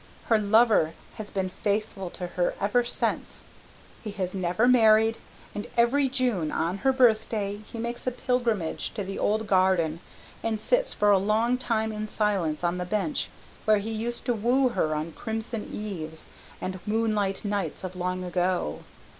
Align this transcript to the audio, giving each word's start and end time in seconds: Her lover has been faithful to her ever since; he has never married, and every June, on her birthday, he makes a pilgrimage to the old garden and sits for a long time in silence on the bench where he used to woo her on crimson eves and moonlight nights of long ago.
Her 0.29 0.39
lover 0.39 0.95
has 1.17 1.29
been 1.29 1.51
faithful 1.51 2.09
to 2.09 2.25
her 2.29 2.55
ever 2.59 2.83
since; 2.83 3.43
he 4.03 4.09
has 4.13 4.33
never 4.33 4.67
married, 4.67 5.17
and 5.53 5.67
every 5.77 6.09
June, 6.09 6.51
on 6.51 6.77
her 6.77 6.91
birthday, 6.91 7.57
he 7.57 7.77
makes 7.77 8.07
a 8.07 8.11
pilgrimage 8.11 8.95
to 8.95 9.03
the 9.03 9.19
old 9.19 9.45
garden 9.45 9.99
and 10.41 10.59
sits 10.59 10.91
for 10.91 11.11
a 11.11 11.19
long 11.19 11.55
time 11.59 11.91
in 11.91 12.07
silence 12.07 12.63
on 12.63 12.79
the 12.79 12.83
bench 12.85 13.29
where 13.65 13.77
he 13.77 13.91
used 13.91 14.25
to 14.25 14.33
woo 14.33 14.69
her 14.69 14.95
on 14.95 15.11
crimson 15.11 15.69
eves 15.71 16.29
and 16.59 16.79
moonlight 16.87 17.45
nights 17.45 17.83
of 17.83 17.95
long 17.95 18.23
ago. 18.23 18.79